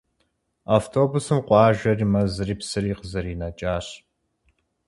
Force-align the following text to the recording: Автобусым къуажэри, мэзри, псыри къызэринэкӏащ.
Автобусым 0.77 1.39
къуажэри, 1.47 2.05
мэзри, 2.11 2.55
псыри 2.59 2.91
къызэринэкӏащ. 2.99 3.87